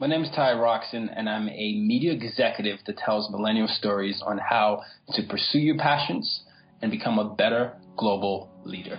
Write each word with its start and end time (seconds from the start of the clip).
My 0.00 0.06
name 0.06 0.24
is 0.24 0.30
Tayo 0.30 0.58
Rockson, 0.58 1.10
and 1.10 1.28
I'm 1.28 1.46
a 1.50 1.74
media 1.74 2.12
executive 2.12 2.78
that 2.86 2.96
tells 2.96 3.30
millennial 3.30 3.68
stories 3.68 4.22
on 4.24 4.38
how 4.38 4.80
to 5.12 5.22
pursue 5.28 5.58
your 5.58 5.76
passions 5.76 6.40
and 6.80 6.90
become 6.90 7.18
a 7.18 7.34
better 7.34 7.76
global 7.98 8.48
leader. 8.64 8.98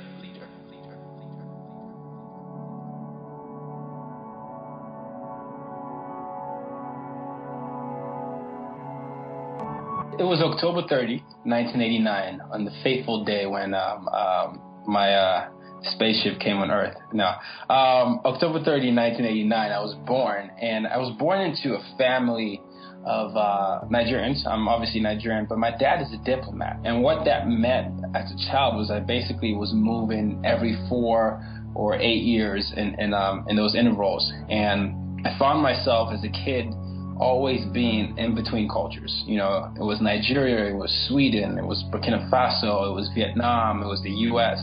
It 10.20 10.24
was 10.24 10.40
October 10.40 10.88
30, 10.88 11.18
1989, 11.46 12.42
on 12.54 12.63
the 12.63 12.72
fateful 12.83 13.26
day 13.26 13.47
when 13.47 13.74
um, 13.74 14.08
um, 14.10 14.62
my 14.86 15.15
uh, 15.15 15.49
spaceship 15.83 16.39
came 16.39 16.57
on 16.57 16.71
Earth. 16.71 16.95
No. 17.13 17.27
Um, 17.70 18.21
October 18.25 18.63
30, 18.63 18.93
1989, 18.93 19.71
I 19.71 19.80
was 19.80 19.95
born, 20.05 20.52
and 20.61 20.88
I 20.88 20.98
was 20.98 21.16
born 21.17 21.41
into 21.41 21.75
a 21.75 21.98
family 21.98 22.61
of 23.05 23.35
uh, 23.35 23.81
Nigerians. 23.89 24.45
I'm 24.45 24.67
obviously 24.67 24.99
Nigerian, 24.99 25.45
but 25.49 25.58
my 25.58 25.75
dad 25.75 26.02
is 26.02 26.13
a 26.13 26.23
diplomat. 26.23 26.77
And 26.84 27.02
what 27.02 27.25
that 27.25 27.48
meant 27.48 28.05
as 28.16 28.31
a 28.31 28.52
child 28.52 28.77
was 28.77 28.91
I 28.91 28.99
basically 28.99 29.53
was 29.55 29.72
moving 29.73 30.41
every 30.45 30.77
four 30.88 31.44
or 31.73 31.95
eight 31.95 32.23
years 32.23 32.72
in, 32.75 33.00
in, 33.00 33.13
um, 33.13 33.45
in 33.50 33.55
those 33.55 33.75
intervals. 33.75 34.31
And 34.50 35.25
I 35.25 35.38
found 35.39 35.63
myself 35.63 36.13
as 36.13 36.23
a 36.23 36.30
kid 36.30 36.67
always 37.17 37.66
being 37.73 38.17
in 38.17 38.36
between 38.36 38.67
cultures. 38.67 39.23
You 39.25 39.38
know, 39.38 39.73
it 39.75 39.84
was 39.84 40.00
Nigeria, 40.02 40.72
it 40.72 40.75
was 40.75 40.91
Sweden, 41.08 41.58
it 41.58 41.66
was 41.66 41.84
Burkina 41.91 42.30
Faso, 42.30 42.89
it 42.89 42.94
was 42.94 43.09
Vietnam, 43.16 43.81
it 43.81 43.88
was 43.88 44.02
the 44.03 44.11
U.S 44.11 44.59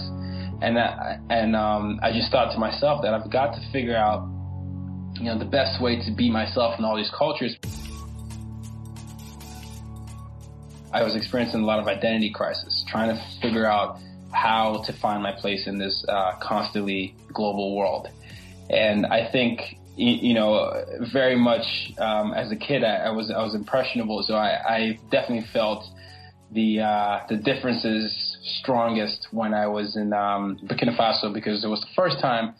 and 0.61 0.79
I, 0.79 1.19
and 1.31 1.55
um, 1.55 2.01
I 2.03 2.13
just 2.13 2.31
thought 2.33 2.53
to 2.53 2.59
myself 2.59 3.03
that 3.03 3.15
I've 3.15 3.31
got 3.31 3.55
to 3.55 3.61
figure 3.73 3.97
out, 3.97 4.29
you 5.15 5.25
know, 5.25 5.39
the 5.39 5.45
best 5.45 5.81
way 5.81 5.97
to 6.05 6.11
be 6.13 6.31
myself 6.31 6.79
in 6.79 6.85
all 6.85 6.97
these 6.97 7.11
cultures. 7.17 7.57
I 10.93 11.03
was 11.03 11.15
experiencing 11.15 11.61
a 11.61 11.67
lot 11.67 11.79
of 11.79 11.87
identity 11.87 12.31
crisis, 12.31 12.85
trying 12.89 13.15
to 13.15 13.23
figure 13.41 13.67
out 13.67 13.99
how 14.33 14.83
to 14.87 14.93
find 14.93 15.23
my 15.23 15.33
place 15.33 15.67
in 15.67 15.79
this 15.79 16.05
uh, 16.09 16.33
constantly 16.41 17.15
global 17.33 17.77
world. 17.77 18.09
And 18.71 19.07
I 19.07 19.31
think, 19.31 19.79
you 19.97 20.35
know, 20.35 20.85
very 21.13 21.37
much 21.37 21.93
um, 21.99 22.33
as 22.33 22.51
a 22.53 22.57
kid, 22.57 22.85
I, 22.85 23.07
I, 23.07 23.11
was 23.11 23.31
I 23.31 23.43
was 23.43 23.55
impressionable, 23.55 24.23
so 24.23 24.35
I, 24.35 24.77
I 24.77 24.99
definitely 25.11 25.47
felt 25.53 25.85
the 26.51 26.81
uh, 26.81 27.21
the 27.29 27.37
differences 27.37 28.28
strongest 28.43 29.29
when 29.31 29.55
I 29.55 29.67
was 29.67 29.97
in 29.97 30.13
um, 30.13 30.59
Burkina 30.65 30.97
Faso 30.97 31.33
because 31.33 31.65
it 31.65 31.69
was 31.69 31.81
the 31.81 31.95
first 31.95 32.21
time 32.21 32.55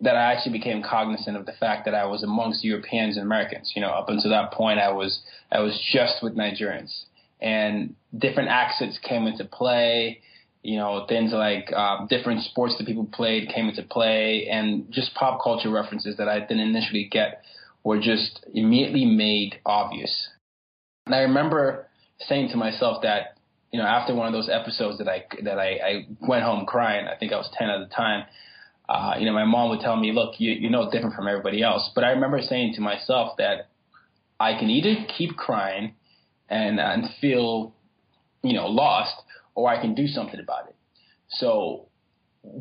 that 0.00 0.14
I 0.14 0.32
actually 0.32 0.52
became 0.52 0.82
cognizant 0.82 1.36
of 1.36 1.46
the 1.46 1.52
fact 1.52 1.84
that 1.86 1.94
I 1.94 2.06
was 2.06 2.22
amongst 2.22 2.64
Europeans 2.64 3.16
and 3.16 3.26
Americans. 3.26 3.72
You 3.74 3.82
know, 3.82 3.90
up 3.90 4.08
until 4.08 4.30
that 4.30 4.52
point, 4.52 4.78
I 4.78 4.90
was 4.92 5.20
I 5.50 5.60
was 5.60 5.78
just 5.92 6.22
with 6.22 6.36
Nigerians, 6.36 7.04
and 7.40 7.94
different 8.16 8.48
accents 8.48 8.98
came 9.02 9.26
into 9.26 9.44
play. 9.44 10.20
You 10.62 10.76
know, 10.76 11.06
things 11.08 11.32
like 11.32 11.72
uh, 11.74 12.06
different 12.06 12.42
sports 12.42 12.76
that 12.78 12.86
people 12.86 13.08
played 13.12 13.48
came 13.48 13.68
into 13.68 13.82
play, 13.82 14.48
and 14.50 14.90
just 14.90 15.14
pop 15.14 15.42
culture 15.42 15.70
references 15.70 16.16
that 16.18 16.28
I 16.28 16.40
didn't 16.40 16.60
initially 16.60 17.08
get 17.10 17.42
were 17.84 17.98
just 17.98 18.44
immediately 18.52 19.04
made 19.04 19.60
obvious. 19.64 20.28
And 21.06 21.14
I 21.14 21.20
remember 21.20 21.86
saying 22.20 22.50
to 22.50 22.56
myself 22.56 23.02
that 23.02 23.37
you 23.72 23.78
know 23.78 23.86
after 23.86 24.14
one 24.14 24.26
of 24.26 24.32
those 24.32 24.48
episodes 24.48 24.98
that 24.98 25.08
I 25.08 25.24
that 25.42 25.58
I, 25.58 25.68
I 25.68 26.06
went 26.20 26.42
home 26.42 26.66
crying. 26.66 27.06
I 27.06 27.16
think 27.16 27.32
I 27.32 27.36
was 27.36 27.50
ten 27.56 27.68
at 27.68 27.78
the 27.80 27.94
time. 27.94 28.24
Uh, 28.88 29.16
you 29.18 29.26
know, 29.26 29.32
my 29.32 29.44
mom 29.44 29.70
would 29.70 29.80
tell 29.80 29.96
me, 29.96 30.12
"Look, 30.12 30.40
you, 30.40 30.52
you're 30.52 30.70
no 30.70 30.90
different 30.90 31.14
from 31.14 31.28
everybody 31.28 31.62
else." 31.62 31.90
But 31.94 32.04
I 32.04 32.10
remember 32.10 32.40
saying 32.40 32.74
to 32.74 32.80
myself 32.80 33.36
that 33.38 33.68
I 34.40 34.58
can 34.58 34.70
either 34.70 35.04
keep 35.16 35.36
crying 35.36 35.94
and 36.48 36.80
and 36.80 37.04
feel, 37.20 37.74
you 38.42 38.54
know, 38.54 38.66
lost, 38.66 39.14
or 39.54 39.68
I 39.68 39.80
can 39.80 39.94
do 39.94 40.06
something 40.06 40.40
about 40.40 40.68
it. 40.68 40.76
So, 41.28 41.88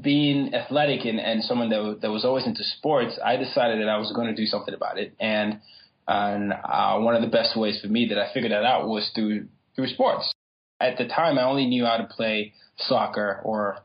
being 0.01 0.53
athletic 0.53 1.05
and, 1.05 1.19
and 1.19 1.41
someone 1.43 1.69
that 1.69 1.99
that 2.01 2.11
was 2.11 2.25
always 2.25 2.45
into 2.45 2.63
sports, 2.63 3.17
I 3.23 3.37
decided 3.37 3.79
that 3.79 3.87
I 3.87 3.97
was 3.97 4.11
going 4.13 4.27
to 4.27 4.35
do 4.35 4.45
something 4.45 4.73
about 4.73 4.97
it. 4.97 5.15
And 5.21 5.61
and 6.07 6.51
uh, 6.51 6.99
one 6.99 7.15
of 7.15 7.21
the 7.21 7.27
best 7.29 7.57
ways 7.57 7.79
for 7.81 7.87
me 7.87 8.07
that 8.09 8.17
I 8.17 8.33
figured 8.33 8.51
that 8.51 8.65
out 8.65 8.87
was 8.87 9.09
through 9.15 9.47
through 9.75 9.87
sports. 9.87 10.33
At 10.79 10.97
the 10.97 11.07
time, 11.07 11.37
I 11.37 11.43
only 11.43 11.65
knew 11.65 11.85
how 11.85 11.97
to 11.97 12.05
play 12.05 12.53
soccer 12.77 13.41
or 13.43 13.77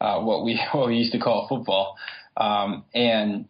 uh, 0.00 0.20
what 0.20 0.44
we 0.44 0.60
what 0.72 0.88
we 0.88 0.96
used 0.96 1.12
to 1.12 1.18
call 1.18 1.48
football, 1.48 1.96
um, 2.36 2.84
and 2.94 3.46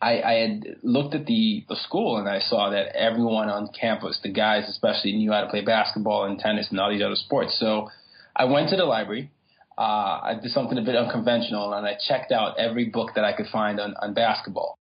I, 0.00 0.20
I 0.20 0.32
had 0.34 0.76
looked 0.82 1.14
at 1.14 1.26
the, 1.26 1.64
the 1.68 1.76
school 1.76 2.18
and 2.18 2.28
I 2.28 2.40
saw 2.40 2.70
that 2.70 2.94
everyone 2.94 3.48
on 3.48 3.68
campus, 3.78 4.20
the 4.22 4.30
guys 4.30 4.68
especially, 4.68 5.12
knew 5.12 5.32
how 5.32 5.40
to 5.40 5.48
play 5.48 5.62
basketball 5.62 6.24
and 6.24 6.38
tennis 6.38 6.68
and 6.70 6.78
all 6.78 6.90
these 6.90 7.02
other 7.02 7.16
sports. 7.16 7.56
So 7.58 7.88
I 8.34 8.44
went 8.44 8.68
to 8.70 8.76
the 8.76 8.84
library. 8.84 9.30
Uh, 9.78 10.20
I 10.22 10.38
did 10.40 10.52
something 10.52 10.76
a 10.76 10.82
bit 10.82 10.96
unconventional 10.96 11.72
and 11.72 11.86
I 11.86 11.96
checked 12.08 12.30
out 12.32 12.58
every 12.58 12.86
book 12.86 13.12
that 13.14 13.24
I 13.24 13.32
could 13.32 13.46
find 13.46 13.80
on, 13.80 13.94
on 14.00 14.14
basketball. 14.14 14.78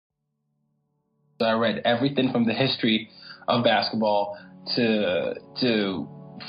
I 1.40 1.52
read 1.52 1.82
everything 1.84 2.32
from 2.32 2.46
the 2.46 2.54
history 2.54 3.10
of 3.48 3.64
basketball 3.64 4.38
to 4.76 5.34
to 5.60 6.08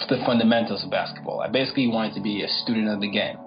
the 0.10 0.18
fundamentals 0.26 0.84
of 0.84 0.92
basketball. 0.92 1.42
I 1.42 1.50
basically 1.50 1.88
wanted 1.88 2.16
to 2.16 2.22
be 2.22 2.44
a 2.44 2.48
student 2.48 2.90
of 2.90 3.02
the 3.02 3.10
game. 3.10 3.38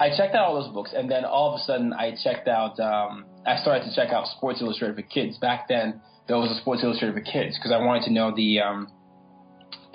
I 0.00 0.10
checked 0.16 0.34
out 0.34 0.48
all 0.48 0.60
those 0.60 0.72
books, 0.72 0.92
and 0.96 1.08
then 1.08 1.24
all 1.24 1.54
of 1.54 1.60
a 1.60 1.62
sudden, 1.62 1.92
I 1.92 2.16
checked 2.24 2.48
out. 2.48 2.78
Um, 2.80 3.24
I 3.46 3.60
started 3.62 3.84
to 3.84 3.94
check 3.94 4.12
out 4.12 4.26
Sports 4.26 4.60
Illustrated 4.60 4.96
for 4.96 5.02
Kids. 5.02 5.38
Back 5.38 5.68
then, 5.68 6.00
there 6.26 6.36
was 6.38 6.50
a 6.50 6.60
Sports 6.60 6.82
Illustrated 6.82 7.14
for 7.14 7.20
Kids 7.20 7.56
because 7.56 7.70
I 7.70 7.78
wanted 7.78 8.04
to 8.04 8.12
know 8.12 8.34
the 8.34 8.60
um, 8.60 8.88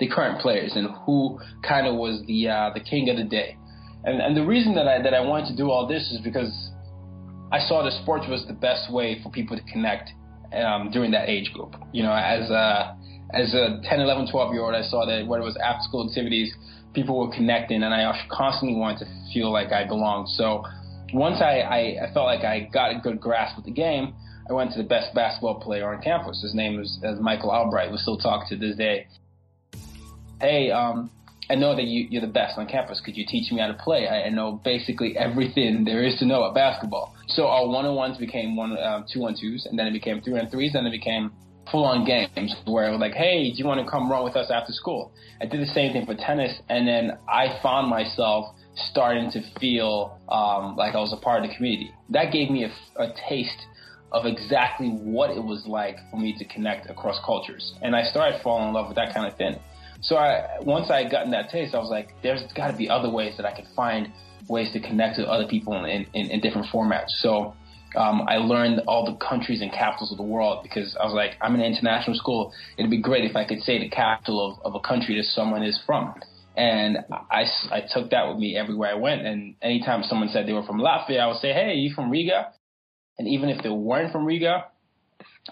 the 0.00 0.08
current 0.08 0.40
players 0.40 0.72
and 0.76 0.88
who 1.04 1.38
kind 1.66 1.86
of 1.86 1.96
was 1.96 2.22
the 2.26 2.48
uh, 2.48 2.70
the 2.72 2.80
king 2.80 3.10
of 3.10 3.16
the 3.16 3.24
day. 3.24 3.58
And, 4.04 4.22
and 4.22 4.36
the 4.36 4.46
reason 4.46 4.74
that 4.76 4.88
I, 4.88 5.02
that 5.02 5.12
I 5.12 5.20
wanted 5.20 5.48
to 5.48 5.56
do 5.56 5.70
all 5.70 5.86
this 5.86 6.10
is 6.10 6.20
because 6.22 6.70
I 7.50 7.60
saw 7.60 7.82
that 7.82 7.92
sports 8.02 8.26
was 8.28 8.44
the 8.46 8.52
best 8.52 8.92
way 8.92 9.20
for 9.22 9.30
people 9.30 9.56
to 9.56 9.62
connect 9.64 10.10
um, 10.52 10.90
during 10.90 11.10
that 11.12 11.28
age 11.28 11.52
group. 11.52 11.74
You 11.92 12.02
know, 12.02 12.12
as 12.12 12.50
a, 12.50 12.96
as 13.32 13.54
a 13.54 13.80
10, 13.84 14.00
11, 14.00 14.30
12 14.30 14.52
year 14.52 14.62
old, 14.62 14.74
I 14.74 14.82
saw 14.82 15.06
that 15.06 15.26
whether 15.26 15.42
it 15.42 15.46
was 15.46 15.56
after 15.56 15.82
school 15.82 16.08
activities, 16.08 16.54
people 16.92 17.18
were 17.18 17.32
connecting, 17.32 17.82
and 17.82 17.94
I 17.94 18.12
constantly 18.30 18.76
wanted 18.76 19.06
to 19.06 19.32
feel 19.32 19.52
like 19.52 19.72
I 19.72 19.86
belonged. 19.86 20.28
So 20.30 20.64
once 21.12 21.40
I, 21.40 21.60
I, 21.60 21.78
I 22.08 22.12
felt 22.12 22.26
like 22.26 22.44
I 22.44 22.68
got 22.72 22.94
a 22.94 23.00
good 23.00 23.20
grasp 23.20 23.56
of 23.58 23.64
the 23.64 23.70
game, 23.70 24.14
I 24.48 24.52
went 24.52 24.72
to 24.72 24.78
the 24.78 24.88
best 24.88 25.14
basketball 25.14 25.60
player 25.60 25.92
on 25.92 26.02
campus. 26.02 26.40
His 26.42 26.54
name 26.54 26.76
was, 26.76 26.98
Michael 27.20 27.50
Albright. 27.50 27.90
We 27.90 27.98
still 27.98 28.16
talk 28.16 28.48
to 28.48 28.56
this 28.56 28.76
day. 28.76 29.06
Hey, 30.40 30.70
um, 30.70 31.10
I 31.50 31.54
know 31.54 31.74
that 31.74 31.84
you, 31.84 32.06
you're 32.10 32.20
the 32.20 32.26
best 32.26 32.58
on 32.58 32.66
campus. 32.66 33.00
Could 33.04 33.16
you 33.16 33.24
teach 33.26 33.50
me 33.50 33.60
how 33.60 33.68
to 33.68 33.74
play? 33.74 34.06
I, 34.06 34.24
I 34.24 34.28
know 34.28 34.60
basically 34.64 35.16
everything 35.16 35.84
there 35.86 36.04
is 36.04 36.18
to 36.18 36.26
know 36.26 36.42
about 36.42 36.54
basketball. 36.54 37.14
So 37.28 37.46
our 37.46 37.66
one-on-ones 37.66 38.18
became 38.18 38.56
one, 38.56 38.76
um, 38.78 39.04
two-on-twos, 39.12 39.66
and 39.66 39.78
then 39.78 39.86
it 39.86 39.92
became 39.92 40.20
three-on-threes, 40.20 40.74
and 40.74 40.86
it 40.86 40.90
became 40.90 41.32
full-on 41.70 42.04
games 42.04 42.54
where 42.64 42.88
it 42.88 42.92
was 42.92 43.00
like, 43.00 43.12
hey, 43.12 43.50
do 43.50 43.56
you 43.56 43.66
want 43.66 43.84
to 43.84 43.90
come 43.90 44.10
run 44.10 44.24
with 44.24 44.36
us 44.36 44.50
after 44.50 44.72
school? 44.72 45.12
I 45.40 45.46
did 45.46 45.60
the 45.60 45.72
same 45.72 45.92
thing 45.92 46.06
for 46.06 46.14
tennis, 46.14 46.54
and 46.68 46.86
then 46.86 47.18
I 47.28 47.58
found 47.62 47.88
myself 47.88 48.54
starting 48.90 49.30
to 49.32 49.42
feel 49.60 50.18
um, 50.28 50.76
like 50.76 50.94
I 50.94 50.98
was 50.98 51.12
a 51.12 51.22
part 51.22 51.42
of 51.42 51.50
the 51.50 51.56
community. 51.56 51.92
That 52.10 52.32
gave 52.32 52.50
me 52.50 52.64
a, 52.64 53.02
a 53.02 53.12
taste 53.28 53.66
of 54.12 54.24
exactly 54.24 54.88
what 54.88 55.30
it 55.30 55.42
was 55.42 55.64
like 55.66 55.96
for 56.10 56.18
me 56.18 56.34
to 56.38 56.44
connect 56.46 56.88
across 56.88 57.18
cultures. 57.24 57.74
And 57.82 57.94
I 57.94 58.04
started 58.04 58.40
falling 58.42 58.68
in 58.68 58.74
love 58.74 58.88
with 58.88 58.96
that 58.96 59.12
kind 59.12 59.30
of 59.30 59.36
thing. 59.36 59.56
So 60.00 60.16
I, 60.16 60.58
once 60.60 60.90
I 60.90 61.02
had 61.02 61.10
gotten 61.10 61.32
that 61.32 61.50
taste, 61.50 61.74
I 61.74 61.78
was 61.78 61.90
like, 61.90 62.10
there's 62.22 62.40
got 62.54 62.70
to 62.70 62.76
be 62.76 62.88
other 62.88 63.10
ways 63.10 63.34
that 63.36 63.46
I 63.46 63.54
could 63.54 63.66
find 63.74 64.12
ways 64.48 64.72
to 64.72 64.80
connect 64.80 65.18
with 65.18 65.26
other 65.26 65.46
people 65.46 65.84
in, 65.84 66.06
in, 66.14 66.30
in 66.30 66.40
different 66.40 66.68
formats. 66.68 67.10
So 67.20 67.54
um, 67.96 68.22
I 68.28 68.36
learned 68.36 68.82
all 68.86 69.04
the 69.04 69.16
countries 69.24 69.60
and 69.60 69.72
capitals 69.72 70.12
of 70.12 70.18
the 70.18 70.24
world 70.24 70.62
because 70.62 70.96
I 71.00 71.04
was 71.04 71.14
like, 71.14 71.32
I'm 71.40 71.54
in 71.54 71.60
an 71.60 71.66
international 71.66 72.16
school. 72.16 72.52
It'd 72.76 72.90
be 72.90 73.00
great 73.00 73.24
if 73.24 73.34
I 73.34 73.44
could 73.44 73.60
say 73.60 73.78
the 73.78 73.88
capital 73.88 74.58
of, 74.64 74.64
of 74.64 74.74
a 74.74 74.86
country 74.86 75.16
that 75.16 75.24
someone 75.24 75.62
is 75.62 75.80
from. 75.84 76.14
And 76.56 76.98
I, 77.30 77.44
I 77.70 77.82
took 77.92 78.10
that 78.10 78.28
with 78.28 78.38
me 78.38 78.56
everywhere 78.56 78.90
I 78.90 78.94
went. 78.94 79.26
And 79.26 79.54
anytime 79.62 80.02
someone 80.02 80.28
said 80.28 80.46
they 80.46 80.52
were 80.52 80.64
from 80.64 80.80
Latvia, 80.80 81.20
I 81.20 81.26
would 81.26 81.36
say, 81.36 81.52
hey, 81.52 81.74
you 81.74 81.94
from 81.94 82.10
Riga? 82.10 82.52
And 83.18 83.28
even 83.28 83.48
if 83.48 83.62
they 83.62 83.68
weren't 83.68 84.12
from 84.12 84.24
Riga, 84.24 84.66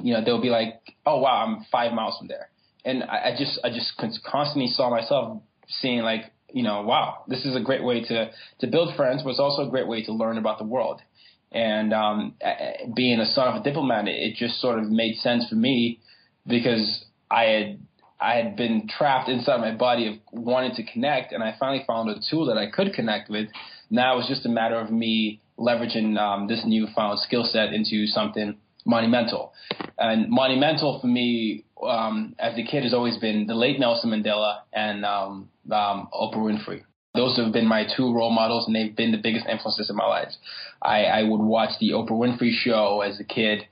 you 0.00 0.14
know, 0.14 0.24
they'll 0.24 0.42
be 0.42 0.50
like, 0.50 0.80
oh, 1.04 1.18
wow, 1.18 1.44
I'm 1.46 1.64
five 1.70 1.92
miles 1.92 2.18
from 2.18 2.28
there 2.28 2.48
and 2.86 3.02
I, 3.02 3.30
I 3.30 3.36
just 3.36 3.58
I 3.62 3.68
just 3.68 3.92
constantly 4.24 4.68
saw 4.68 4.88
myself 4.88 5.42
seeing 5.68 6.00
like 6.00 6.32
you 6.52 6.62
know 6.62 6.82
wow 6.82 7.24
this 7.28 7.44
is 7.44 7.54
a 7.56 7.60
great 7.60 7.84
way 7.84 8.02
to 8.04 8.30
to 8.60 8.66
build 8.66 8.96
friends, 8.96 9.22
but 9.22 9.30
it's 9.30 9.40
also 9.40 9.66
a 9.66 9.70
great 9.70 9.88
way 9.88 10.02
to 10.04 10.12
learn 10.12 10.38
about 10.38 10.58
the 10.58 10.64
world. 10.64 11.02
And 11.52 11.92
um, 11.92 12.34
being 12.94 13.20
a 13.20 13.26
son 13.26 13.48
of 13.48 13.60
a 13.60 13.64
diplomat, 13.64 14.08
it 14.08 14.34
just 14.36 14.60
sort 14.60 14.78
of 14.78 14.90
made 14.90 15.16
sense 15.16 15.48
for 15.48 15.54
me 15.54 16.00
because 16.46 17.04
I 17.30 17.44
had 17.44 17.78
I 18.20 18.34
had 18.34 18.56
been 18.56 18.88
trapped 18.88 19.28
inside 19.28 19.60
my 19.60 19.72
body 19.72 20.08
of 20.08 20.14
wanting 20.32 20.74
to 20.76 20.92
connect, 20.92 21.32
and 21.32 21.42
I 21.42 21.54
finally 21.58 21.84
found 21.86 22.10
a 22.10 22.20
tool 22.30 22.46
that 22.46 22.58
I 22.58 22.70
could 22.70 22.94
connect 22.94 23.28
with. 23.28 23.48
Now 23.90 24.14
it 24.14 24.16
was 24.18 24.28
just 24.28 24.46
a 24.46 24.48
matter 24.48 24.78
of 24.78 24.90
me 24.90 25.40
leveraging 25.58 26.18
um, 26.18 26.48
this 26.48 26.62
newfound 26.66 27.20
skill 27.20 27.44
set 27.44 27.72
into 27.72 28.06
something 28.06 28.56
monumental. 28.86 29.52
And 29.98 30.30
monumental 30.30 31.00
for 31.00 31.06
me 31.06 31.64
um, 31.82 32.34
as 32.38 32.58
a 32.58 32.62
kid 32.62 32.84
has 32.84 32.94
always 32.94 33.18
been 33.18 33.46
the 33.46 33.54
late 33.54 33.78
Nelson 33.78 34.10
Mandela 34.10 34.60
and 34.72 35.04
um, 35.04 35.48
um, 35.70 36.08
Oprah 36.12 36.36
Winfrey. 36.36 36.82
Those 37.14 37.36
have 37.38 37.52
been 37.52 37.66
my 37.66 37.86
two 37.96 38.12
role 38.14 38.30
models, 38.30 38.66
and 38.66 38.76
they've 38.76 38.94
been 38.94 39.10
the 39.10 39.18
biggest 39.18 39.46
influences 39.46 39.88
in 39.88 39.96
my 39.96 40.06
life. 40.06 40.28
I, 40.82 41.04
I 41.04 41.22
would 41.22 41.40
watch 41.40 41.70
the 41.80 41.90
Oprah 41.90 42.10
Winfrey 42.10 42.52
Show 42.52 43.00
as 43.00 43.18
a 43.18 43.24
kid, 43.24 43.62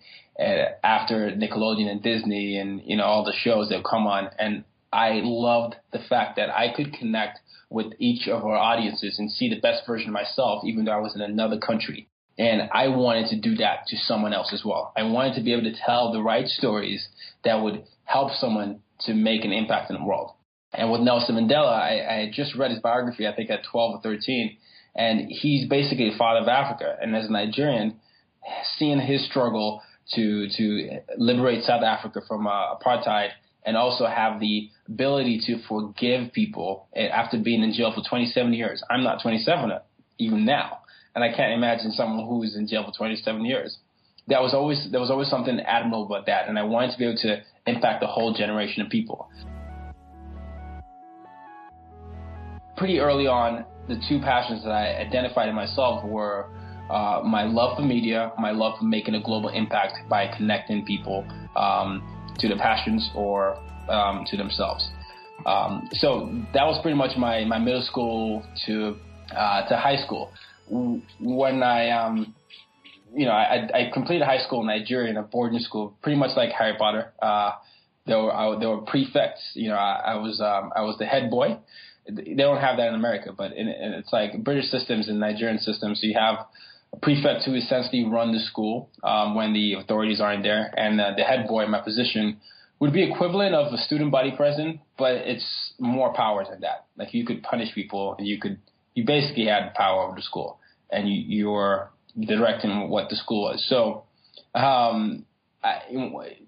uh, 0.40 0.72
after 0.82 1.31
Nickelodeon 1.31 1.90
and 1.90 2.02
Disney, 2.02 2.56
and 2.56 2.81
you 2.84 2.96
know 2.96 3.05
all 3.05 3.25
the 3.25 3.34
shows 3.34 3.69
that 3.69 3.84
come 3.84 4.06
on, 4.06 4.31
and 4.38 4.64
I 4.93 5.20
loved 5.22 5.76
the 5.93 5.99
fact 6.08 6.37
that 6.37 6.50
I 6.50 6.72
could 6.75 6.94
connect 6.94 7.40
with 7.69 7.93
each 7.99 8.28
of 8.28 8.44
our 8.44 8.56
audiences 8.56 9.19
and 9.19 9.31
see 9.31 9.50
the 9.50 9.60
best 9.60 9.87
version 9.87 10.08
of 10.08 10.14
myself, 10.14 10.64
even 10.64 10.84
though 10.84 10.93
I 10.93 11.00
was 11.00 11.14
in 11.14 11.20
another 11.20 11.58
country. 11.58 12.08
And 12.38 12.69
I 12.72 12.88
wanted 12.88 13.28
to 13.28 13.40
do 13.40 13.56
that 13.56 13.86
to 13.88 13.96
someone 13.96 14.32
else 14.32 14.52
as 14.52 14.64
well. 14.64 14.92
I 14.96 15.04
wanted 15.04 15.34
to 15.36 15.42
be 15.42 15.52
able 15.52 15.64
to 15.64 15.76
tell 15.86 16.12
the 16.12 16.22
right 16.22 16.46
stories 16.46 17.06
that 17.44 17.62
would 17.62 17.84
help 18.04 18.32
someone 18.32 18.81
to 19.00 19.14
make 19.14 19.44
an 19.44 19.52
impact 19.52 19.90
in 19.90 19.96
the 19.96 20.04
world. 20.04 20.32
And 20.72 20.90
with 20.90 21.02
Nelson 21.02 21.36
Mandela, 21.36 21.72
I, 21.72 22.22
I 22.22 22.31
just 22.32 22.56
read 22.56 22.72
his 22.72 22.81
biography, 22.81 23.28
I 23.28 23.34
think 23.34 23.50
at 23.50 23.60
12 23.70 23.96
or 23.96 24.00
13, 24.02 24.56
and 24.96 25.28
he's 25.28 25.69
basically 25.69 26.10
the 26.10 26.19
father 26.19 26.40
of 26.40 26.48
Africa. 26.48 26.96
And 27.00 27.14
as 27.14 27.26
a 27.26 27.32
Nigerian, 27.32 28.00
seeing 28.78 29.00
his 29.00 29.25
struggle 29.26 29.82
to 30.14 30.48
to 30.56 31.00
liberate 31.16 31.64
South 31.64 31.82
Africa 31.82 32.20
from 32.28 32.46
uh, 32.46 32.75
apartheid 32.75 33.31
and 33.64 33.76
also 33.76 34.06
have 34.06 34.40
the 34.40 34.69
ability 34.86 35.40
to 35.46 35.58
forgive 35.66 36.32
people 36.32 36.86
after 36.94 37.38
being 37.38 37.62
in 37.62 37.72
jail 37.72 37.92
for 37.94 38.02
27 38.06 38.52
years. 38.52 38.82
I'm 38.90 39.02
not 39.02 39.22
27 39.22 39.70
even 40.19 40.44
now, 40.44 40.81
and 41.14 41.22
I 41.22 41.32
can't 41.34 41.52
imagine 41.52 41.93
someone 41.93 42.26
who 42.26 42.43
is 42.43 42.56
in 42.56 42.66
jail 42.66 42.84
for 42.84 42.96
27 42.96 43.44
years. 43.44 43.78
That 44.28 44.40
was 44.40 44.55
always 44.55 44.88
there 44.90 45.00
was 45.00 45.11
always 45.11 45.28
something 45.28 45.61
admirable 45.61 46.06
about 46.06 46.26
that, 46.26 46.49
and 46.49 46.58
I 46.58 46.62
wanted 46.62 46.93
to 46.93 46.99
be 46.99 47.05
able 47.05 47.19
to 47.19 47.43
impact 47.66 48.02
a 48.02 48.06
whole 48.06 48.32
generation 48.32 48.82
of 48.82 48.90
people. 48.90 49.28
Pretty 52.76 52.99
early 52.99 53.26
on, 53.26 53.64
the 53.87 54.02
two 54.08 54.19
passions 54.20 54.64
that 54.64 54.70
I 54.70 54.96
identified 54.96 55.49
in 55.49 55.55
myself 55.55 56.05
were 56.05 56.49
uh, 56.90 57.20
my 57.25 57.44
love 57.44 57.76
for 57.76 57.82
media, 57.82 58.32
my 58.38 58.50
love 58.50 58.78
for 58.78 58.84
making 58.84 59.14
a 59.14 59.22
global 59.22 59.50
impact 59.50 60.08
by 60.08 60.34
connecting 60.37 60.84
people 60.84 61.26
um, 61.55 62.02
to 62.38 62.49
their 62.49 62.58
passions 62.58 63.10
or 63.14 63.56
um, 63.88 64.25
to 64.31 64.37
themselves. 64.37 64.88
Um, 65.46 65.88
so 65.93 66.31
that 66.55 66.64
was 66.64 66.81
pretty 66.82 66.96
much 66.96 67.17
my, 67.17 67.44
my 67.44 67.58
middle 67.58 67.82
school 67.82 68.43
to 68.67 68.96
uh, 69.34 69.67
to 69.69 69.76
high 69.76 69.96
school. 69.96 70.31
When 70.69 71.62
I 71.62 71.90
um, 71.90 72.34
you 73.14 73.26
know 73.26 73.32
I, 73.32 73.69
I 73.72 73.90
completed 73.93 74.25
high 74.25 74.44
school 74.44 74.61
in 74.61 74.66
Nigeria 74.66 75.11
in 75.11 75.16
a 75.16 75.22
boarding 75.22 75.61
school, 75.61 75.96
pretty 76.02 76.19
much 76.19 76.37
like 76.37 76.50
Harry 76.50 76.75
Potter. 76.78 77.12
Uh, 77.20 77.52
there 78.06 78.19
were 78.19 78.32
I, 78.32 78.58
there 78.58 78.70
were 78.70 78.82
prefects. 78.82 79.43
You 79.55 79.70
know 79.70 79.76
I, 79.76 80.02
I 80.06 80.14
was 80.16 80.40
um, 80.40 80.72
I 80.75 80.82
was 80.82 80.96
the 80.99 81.06
head 81.06 81.31
boy. 81.31 81.58
They 82.06 82.34
don't 82.34 82.61
have 82.61 82.76
that 82.76 82.88
in 82.88 82.94
America, 82.94 83.32
but 83.37 83.52
in, 83.52 83.66
in, 83.66 83.93
it's 83.94 84.12
like 84.12 84.43
British 84.44 84.70
systems 84.70 85.08
and 85.08 85.19
Nigerian 85.19 85.58
systems. 85.58 86.02
So 86.02 86.06
you 86.06 86.14
have 86.19 86.46
a 86.93 86.99
prefect 86.99 87.44
who 87.44 87.55
essentially 87.55 88.05
run 88.05 88.32
the 88.32 88.40
school 88.40 88.90
um, 89.02 89.34
when 89.34 89.55
the 89.55 89.75
authorities 89.75 90.20
aren't 90.20 90.43
there, 90.43 90.72
and 90.76 91.00
uh, 91.00 91.12
the 91.17 91.22
head 91.22 91.49
boy, 91.49 91.67
my 91.67 91.81
position, 91.81 92.38
would 92.78 92.93
be 92.93 93.02
equivalent 93.02 93.55
of 93.55 93.72
a 93.72 93.78
student 93.78 94.10
body 94.10 94.32
president, 94.37 94.81
but 94.99 95.12
it's 95.14 95.72
more 95.78 96.12
power 96.12 96.44
than 96.49 96.60
that. 96.60 96.84
Like 96.99 97.14
you 97.14 97.25
could 97.25 97.43
punish 97.43 97.75
people, 97.75 98.17
and 98.19 98.26
you 98.26 98.38
could 98.38 98.58
you 98.94 99.05
basically 99.05 99.46
had 99.46 99.75
power 99.75 100.05
over 100.05 100.17
the 100.17 100.23
school, 100.23 100.58
and 100.91 101.08
you, 101.08 101.23
you're 101.26 101.91
directing 102.19 102.88
what 102.88 103.08
the 103.11 103.17
school 103.17 103.50
is. 103.52 103.69
So, 103.69 104.05
um, 104.55 105.25
I, 105.62 105.81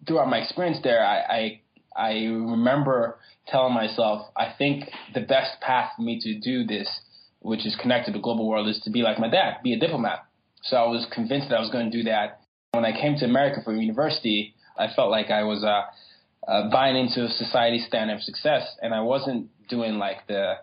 throughout 0.06 0.28
my 0.28 0.38
experience 0.38 0.78
there, 0.82 1.04
I, 1.04 1.18
I 1.18 1.60
I 1.96 2.12
remember 2.26 3.18
telling 3.48 3.72
myself, 3.72 4.26
I 4.36 4.52
think 4.56 4.84
the 5.14 5.20
best 5.20 5.60
path 5.60 5.92
for 5.96 6.02
me 6.02 6.20
to 6.20 6.38
do 6.38 6.64
this, 6.64 6.88
which 7.40 7.64
is 7.66 7.74
connected 7.80 8.12
to 8.12 8.18
the 8.18 8.22
global 8.22 8.46
world, 8.46 8.68
is 8.68 8.80
to 8.84 8.90
be 8.90 9.02
like 9.02 9.18
my 9.18 9.30
dad, 9.30 9.62
be 9.62 9.72
a 9.72 9.78
diplomat. 9.78 10.26
So 10.62 10.76
I 10.76 10.86
was 10.86 11.06
convinced 11.12 11.48
that 11.48 11.56
I 11.56 11.60
was 11.60 11.70
going 11.70 11.90
to 11.90 11.96
do 11.96 12.04
that. 12.04 12.40
When 12.72 12.84
I 12.84 12.92
came 12.92 13.16
to 13.16 13.24
America 13.24 13.60
for 13.64 13.72
university, 13.72 14.54
I 14.78 14.88
felt 14.94 15.10
like 15.10 15.30
I 15.30 15.44
was 15.44 15.64
uh, 15.64 15.84
uh, 16.50 16.70
buying 16.70 16.96
into 16.96 17.24
a 17.24 17.28
society's 17.28 17.86
standard 17.86 18.16
of 18.16 18.22
success, 18.22 18.76
and 18.82 18.92
I 18.92 19.00
wasn't 19.00 19.48
doing 19.68 19.98
like 19.98 20.26
the 20.26 20.56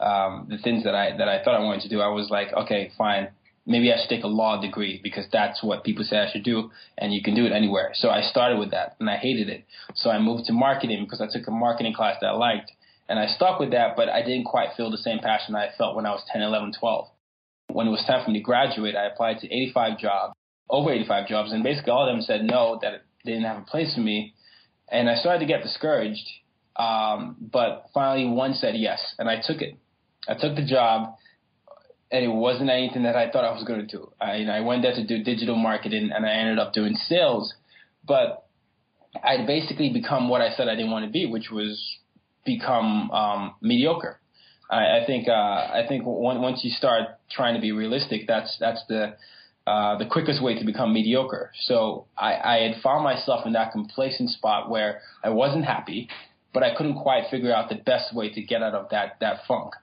um, 0.00 0.46
the 0.48 0.58
things 0.58 0.84
that 0.84 0.94
I 0.94 1.16
that 1.16 1.28
I 1.28 1.42
thought 1.42 1.54
I 1.54 1.60
wanted 1.60 1.82
to 1.82 1.88
do. 1.88 2.00
I 2.00 2.08
was 2.08 2.28
like, 2.30 2.52
okay, 2.52 2.92
fine, 2.96 3.28
maybe 3.66 3.92
I 3.92 4.00
should 4.00 4.08
take 4.08 4.24
a 4.24 4.28
law 4.28 4.60
degree 4.60 5.00
because 5.02 5.26
that's 5.32 5.62
what 5.62 5.84
people 5.84 6.04
say 6.04 6.18
I 6.18 6.30
should 6.30 6.44
do, 6.44 6.70
and 6.96 7.12
you 7.12 7.22
can 7.22 7.34
do 7.34 7.46
it 7.46 7.52
anywhere. 7.52 7.90
So 7.94 8.10
I 8.10 8.22
started 8.22 8.58
with 8.58 8.70
that, 8.70 8.96
and 9.00 9.08
I 9.08 9.16
hated 9.16 9.48
it. 9.48 9.64
So 9.94 10.10
I 10.10 10.18
moved 10.18 10.46
to 10.46 10.52
marketing 10.52 11.04
because 11.04 11.20
I 11.20 11.26
took 11.30 11.46
a 11.48 11.50
marketing 11.50 11.94
class 11.94 12.16
that 12.20 12.28
I 12.28 12.32
liked, 12.32 12.70
and 13.08 13.18
I 13.18 13.26
stuck 13.26 13.58
with 13.60 13.72
that, 13.72 13.96
but 13.96 14.08
I 14.08 14.22
didn't 14.22 14.44
quite 14.44 14.70
feel 14.76 14.90
the 14.90 14.98
same 14.98 15.18
passion 15.18 15.54
I 15.54 15.70
felt 15.76 15.96
when 15.96 16.06
I 16.06 16.10
was 16.10 16.22
10, 16.32 16.42
11, 16.42 16.74
12 16.78 17.08
when 17.70 17.86
it 17.86 17.90
was 17.90 18.04
time 18.06 18.24
for 18.24 18.30
me 18.30 18.38
to 18.38 18.44
graduate, 18.44 18.96
I 18.96 19.06
applied 19.06 19.38
to 19.40 19.46
85 19.46 19.98
jobs, 19.98 20.34
over 20.70 20.92
85 20.92 21.28
jobs, 21.28 21.52
and 21.52 21.62
basically 21.62 21.92
all 21.92 22.08
of 22.08 22.14
them 22.14 22.22
said 22.22 22.44
no, 22.44 22.78
that 22.82 23.02
they 23.24 23.32
didn't 23.32 23.46
have 23.46 23.58
a 23.58 23.66
place 23.66 23.94
for 23.94 24.00
me. 24.00 24.34
And 24.90 25.08
I 25.08 25.16
started 25.16 25.40
to 25.40 25.46
get 25.46 25.62
discouraged. 25.62 26.26
Um, 26.76 27.36
but 27.40 27.86
finally, 27.92 28.26
one 28.26 28.54
said 28.54 28.74
yes, 28.76 29.00
and 29.18 29.28
I 29.28 29.36
took 29.44 29.60
it. 29.60 29.76
I 30.26 30.34
took 30.34 30.56
the 30.56 30.64
job, 30.64 31.14
and 32.10 32.24
it 32.24 32.28
wasn't 32.28 32.70
anything 32.70 33.02
that 33.04 33.16
I 33.16 33.30
thought 33.30 33.44
I 33.44 33.52
was 33.52 33.64
going 33.64 33.80
to 33.80 33.86
do. 33.86 34.10
I, 34.20 34.36
you 34.36 34.46
know, 34.46 34.52
I 34.52 34.60
went 34.60 34.82
there 34.82 34.94
to 34.94 35.06
do 35.06 35.22
digital 35.22 35.56
marketing, 35.56 36.10
and 36.14 36.24
I 36.24 36.30
ended 36.30 36.58
up 36.58 36.72
doing 36.72 36.94
sales. 36.94 37.54
But 38.06 38.46
I'd 39.22 39.46
basically 39.46 39.92
become 39.92 40.28
what 40.28 40.40
I 40.40 40.54
said 40.54 40.68
I 40.68 40.74
didn't 40.74 40.90
want 40.90 41.04
to 41.04 41.10
be, 41.10 41.26
which 41.26 41.50
was 41.50 41.98
become 42.44 43.10
um, 43.10 43.54
mediocre. 43.60 44.20
I, 44.70 45.00
I 45.00 45.04
think 45.06 45.28
uh, 45.28 45.32
I 45.32 45.84
think 45.88 46.04
once 46.06 46.60
you 46.62 46.70
start 46.70 47.08
trying 47.30 47.54
to 47.54 47.60
be 47.60 47.72
realistic, 47.72 48.26
that's 48.26 48.56
that's 48.58 48.82
the 48.88 49.16
uh, 49.66 49.98
the 49.98 50.06
quickest 50.06 50.42
way 50.42 50.58
to 50.58 50.64
become 50.64 50.94
mediocre. 50.94 51.52
So 51.64 52.06
I, 52.16 52.34
I 52.34 52.56
had 52.68 52.80
found 52.82 53.04
myself 53.04 53.46
in 53.46 53.52
that 53.52 53.72
complacent 53.72 54.30
spot 54.30 54.70
where 54.70 55.00
I 55.22 55.30
wasn't 55.30 55.64
happy, 55.64 56.08
but 56.54 56.62
I 56.62 56.74
couldn't 56.74 57.00
quite 57.00 57.24
figure 57.30 57.52
out 57.52 57.68
the 57.68 57.76
best 57.76 58.14
way 58.14 58.32
to 58.32 58.42
get 58.42 58.62
out 58.62 58.74
of 58.74 58.88
that 58.90 59.16
that 59.20 59.40
funk. 59.46 59.74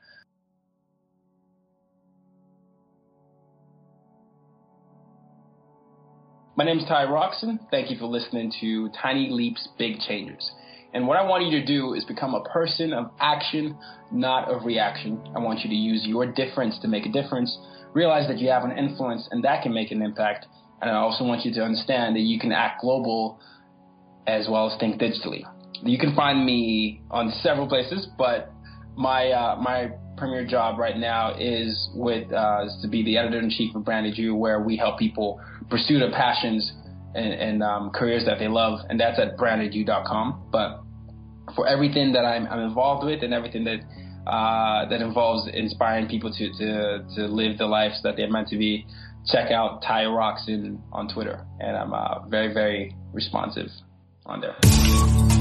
My 6.57 6.63
name 6.63 6.79
is 6.79 6.85
Tayo 6.85 7.11
Rockson. 7.11 7.59
Thank 7.69 7.91
you 7.91 7.97
for 7.97 8.05
listening 8.05 8.49
to 8.61 8.87
Tiny 9.01 9.29
Leaps, 9.29 9.67
Big 9.77 9.99
Changes. 9.99 10.51
And 10.93 11.05
what 11.05 11.17
I 11.17 11.23
want 11.23 11.43
you 11.43 11.59
to 11.59 11.65
do 11.65 11.95
is 11.95 12.05
become 12.05 12.33
a 12.33 12.41
person 12.45 12.93
of 12.93 13.11
action, 13.19 13.77
not 14.09 14.47
of 14.49 14.63
reaction. 14.63 15.21
I 15.35 15.39
want 15.39 15.65
you 15.65 15.69
to 15.69 15.75
use 15.75 16.05
your 16.05 16.25
difference 16.25 16.79
to 16.79 16.87
make 16.87 17.05
a 17.05 17.11
difference. 17.11 17.57
Realize 17.93 18.29
that 18.29 18.39
you 18.39 18.47
have 18.51 18.63
an 18.63 18.71
influence 18.71 19.27
and 19.31 19.43
that 19.43 19.63
can 19.63 19.73
make 19.73 19.91
an 19.91 20.01
impact. 20.01 20.45
And 20.81 20.89
I 20.89 20.93
also 20.93 21.25
want 21.25 21.43
you 21.43 21.53
to 21.55 21.61
understand 21.61 22.15
that 22.15 22.21
you 22.21 22.39
can 22.39 22.53
act 22.53 22.79
global 22.79 23.37
as 24.25 24.47
well 24.49 24.71
as 24.71 24.79
think 24.79 24.97
digitally. 24.97 25.43
You 25.83 25.97
can 25.97 26.15
find 26.15 26.45
me 26.45 27.01
on 27.11 27.33
several 27.43 27.67
places, 27.67 28.07
but 28.17 28.53
my 28.95 29.29
uh, 29.31 29.57
my 29.57 29.91
premier 30.17 30.45
job 30.45 30.79
right 30.79 30.97
now 30.97 31.35
is 31.37 31.89
with 31.93 32.31
uh, 32.31 32.65
is 32.65 32.77
to 32.81 32.87
be 32.87 33.03
the 33.03 33.17
editor 33.17 33.39
in 33.39 33.49
chief 33.49 33.75
of 33.75 33.83
Branded 33.83 34.17
You, 34.17 34.35
where 34.35 34.59
we 34.61 34.77
help 34.77 34.99
people 34.99 35.41
pursue 35.69 35.99
their 35.99 36.11
passions 36.11 36.73
and, 37.13 37.33
and 37.33 37.63
um, 37.63 37.91
careers 37.91 38.25
that 38.25 38.39
they 38.39 38.47
love, 38.47 38.79
and 38.89 38.99
that's 38.99 39.19
at 39.19 39.37
brandedyou.com. 39.37 40.49
But 40.51 40.81
for 41.55 41.67
everything 41.67 42.13
that 42.13 42.25
I'm, 42.25 42.47
I'm 42.47 42.59
involved 42.59 43.05
with 43.05 43.23
and 43.23 43.33
everything 43.33 43.63
that 43.65 43.79
uh, 44.29 44.89
that 44.89 45.01
involves 45.01 45.47
inspiring 45.53 46.07
people 46.07 46.31
to, 46.33 46.51
to, 46.57 47.05
to 47.15 47.27
live 47.27 47.57
the 47.57 47.67
lives 47.67 48.01
that 48.03 48.15
they're 48.17 48.29
meant 48.29 48.47
to 48.47 48.57
be, 48.57 48.85
check 49.27 49.51
out 49.51 49.83
Tayo 49.83 50.15
Rockson 50.15 50.81
on 50.91 51.07
Twitter. 51.07 51.45
And 51.59 51.77
I'm 51.77 51.93
uh, 51.93 52.27
very, 52.27 52.51
very 52.53 52.95
responsive 53.13 53.67
on 54.25 54.41
there. 54.41 55.34